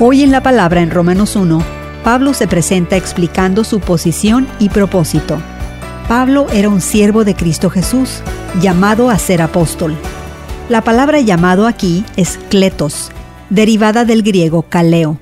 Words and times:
Hoy 0.00 0.24
en 0.24 0.32
la 0.32 0.42
palabra 0.42 0.82
en 0.82 0.90
Romanos 0.90 1.36
1, 1.36 1.62
Pablo 2.02 2.34
se 2.34 2.48
presenta 2.48 2.96
explicando 2.96 3.62
su 3.62 3.78
posición 3.78 4.48
y 4.58 4.68
propósito. 4.68 5.40
Pablo 6.08 6.48
era 6.52 6.68
un 6.68 6.80
siervo 6.80 7.24
de 7.24 7.36
Cristo 7.36 7.70
Jesús, 7.70 8.20
llamado 8.60 9.08
a 9.08 9.16
ser 9.20 9.40
apóstol. 9.40 9.94
La 10.68 10.82
palabra 10.82 11.20
llamado 11.20 11.68
aquí 11.68 12.04
es 12.16 12.40
kletos, 12.50 13.12
derivada 13.50 14.04
del 14.04 14.24
griego 14.24 14.62
kaleo. 14.62 15.20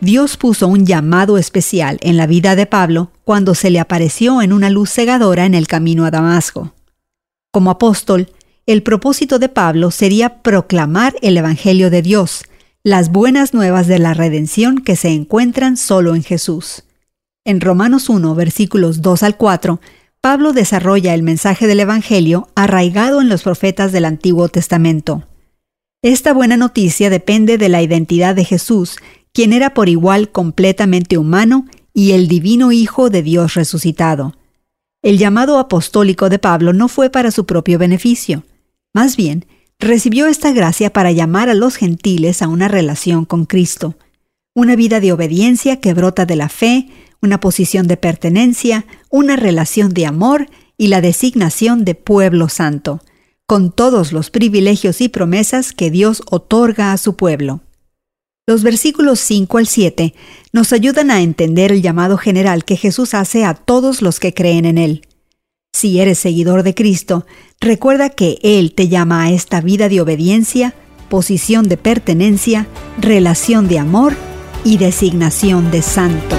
Dios 0.00 0.36
puso 0.36 0.66
un 0.66 0.84
llamado 0.84 1.38
especial 1.38 1.98
en 2.00 2.16
la 2.16 2.26
vida 2.26 2.56
de 2.56 2.66
Pablo 2.66 3.12
cuando 3.22 3.54
se 3.54 3.70
le 3.70 3.78
apareció 3.78 4.42
en 4.42 4.52
una 4.52 4.68
luz 4.68 4.90
cegadora 4.90 5.46
en 5.46 5.54
el 5.54 5.68
camino 5.68 6.04
a 6.06 6.10
Damasco. 6.10 6.74
Como 7.52 7.70
apóstol, 7.70 8.32
el 8.66 8.82
propósito 8.82 9.38
de 9.38 9.48
Pablo 9.48 9.92
sería 9.92 10.42
proclamar 10.42 11.14
el 11.22 11.36
Evangelio 11.36 11.88
de 11.88 12.02
Dios, 12.02 12.42
las 12.84 13.12
buenas 13.12 13.54
nuevas 13.54 13.86
de 13.86 14.00
la 14.00 14.12
redención 14.12 14.78
que 14.78 14.96
se 14.96 15.10
encuentran 15.10 15.76
solo 15.76 16.16
en 16.16 16.24
Jesús. 16.24 16.82
En 17.44 17.60
Romanos 17.60 18.08
1, 18.08 18.34
versículos 18.34 19.02
2 19.02 19.22
al 19.22 19.36
4, 19.36 19.80
Pablo 20.20 20.52
desarrolla 20.52 21.14
el 21.14 21.22
mensaje 21.22 21.68
del 21.68 21.78
Evangelio 21.78 22.48
arraigado 22.56 23.20
en 23.20 23.28
los 23.28 23.44
profetas 23.44 23.92
del 23.92 24.04
Antiguo 24.04 24.48
Testamento. 24.48 25.28
Esta 26.02 26.32
buena 26.32 26.56
noticia 26.56 27.08
depende 27.08 27.56
de 27.56 27.68
la 27.68 27.82
identidad 27.82 28.34
de 28.34 28.44
Jesús, 28.44 28.96
quien 29.32 29.52
era 29.52 29.74
por 29.74 29.88
igual 29.88 30.30
completamente 30.30 31.18
humano 31.18 31.66
y 31.94 32.12
el 32.12 32.26
divino 32.26 32.72
Hijo 32.72 33.10
de 33.10 33.22
Dios 33.22 33.54
resucitado. 33.54 34.34
El 35.02 35.18
llamado 35.18 35.60
apostólico 35.60 36.28
de 36.28 36.40
Pablo 36.40 36.72
no 36.72 36.88
fue 36.88 37.10
para 37.10 37.30
su 37.30 37.46
propio 37.46 37.78
beneficio. 37.78 38.42
Más 38.92 39.16
bien, 39.16 39.46
recibió 39.82 40.26
esta 40.28 40.52
gracia 40.52 40.92
para 40.92 41.12
llamar 41.12 41.50
a 41.50 41.54
los 41.54 41.76
gentiles 41.76 42.40
a 42.40 42.48
una 42.48 42.68
relación 42.68 43.24
con 43.24 43.44
Cristo, 43.46 43.96
una 44.54 44.76
vida 44.76 45.00
de 45.00 45.12
obediencia 45.12 45.80
que 45.80 45.92
brota 45.92 46.24
de 46.24 46.36
la 46.36 46.48
fe, 46.48 46.88
una 47.20 47.40
posición 47.40 47.88
de 47.88 47.96
pertenencia, 47.96 48.86
una 49.10 49.36
relación 49.36 49.92
de 49.92 50.06
amor 50.06 50.48
y 50.78 50.86
la 50.86 51.00
designación 51.00 51.84
de 51.84 51.94
pueblo 51.94 52.48
santo, 52.48 53.00
con 53.46 53.72
todos 53.72 54.12
los 54.12 54.30
privilegios 54.30 55.00
y 55.00 55.08
promesas 55.08 55.72
que 55.72 55.90
Dios 55.90 56.22
otorga 56.30 56.92
a 56.92 56.96
su 56.96 57.16
pueblo. 57.16 57.60
Los 58.46 58.62
versículos 58.62 59.20
5 59.20 59.58
al 59.58 59.66
7 59.66 60.14
nos 60.52 60.72
ayudan 60.72 61.10
a 61.10 61.22
entender 61.22 61.72
el 61.72 61.82
llamado 61.82 62.18
general 62.18 62.64
que 62.64 62.76
Jesús 62.76 63.14
hace 63.14 63.44
a 63.44 63.54
todos 63.54 64.00
los 64.00 64.20
que 64.20 64.32
creen 64.32 64.64
en 64.64 64.78
Él. 64.78 65.02
Si 65.74 66.00
eres 66.00 66.18
seguidor 66.18 66.62
de 66.62 66.74
Cristo, 66.74 67.26
recuerda 67.58 68.10
que 68.10 68.38
Él 68.42 68.72
te 68.72 68.88
llama 68.88 69.24
a 69.24 69.30
esta 69.30 69.60
vida 69.60 69.88
de 69.88 70.00
obediencia, 70.00 70.74
posición 71.08 71.68
de 71.68 71.78
pertenencia, 71.78 72.66
relación 73.00 73.68
de 73.68 73.78
amor 73.78 74.14
y 74.64 74.76
designación 74.76 75.70
de 75.70 75.82
santo. 75.82 76.36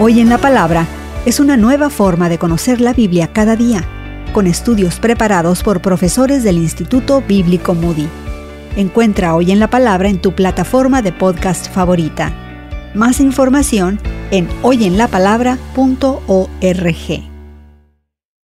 Hoy 0.00 0.18
en 0.18 0.28
la 0.28 0.38
palabra 0.38 0.86
es 1.24 1.40
una 1.40 1.56
nueva 1.56 1.90
forma 1.90 2.28
de 2.28 2.38
conocer 2.38 2.80
la 2.80 2.94
Biblia 2.94 3.32
cada 3.32 3.54
día, 3.54 3.84
con 4.32 4.46
estudios 4.46 4.98
preparados 4.98 5.62
por 5.62 5.82
profesores 5.82 6.42
del 6.42 6.56
Instituto 6.56 7.22
Bíblico 7.22 7.74
Moody. 7.74 8.08
Encuentra 8.76 9.34
Hoy 9.34 9.52
en 9.52 9.60
la 9.60 9.68
palabra 9.68 10.08
en 10.08 10.20
tu 10.20 10.34
plataforma 10.34 11.02
de 11.02 11.12
podcast 11.12 11.70
favorita. 11.70 12.32
Más 12.94 13.20
información 13.20 14.00
en 14.30 14.48
hoyenlapalabra.org. 14.62 17.35